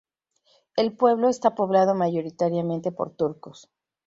[0.75, 3.69] El pueblo está poblado mayoritariamente por turcos.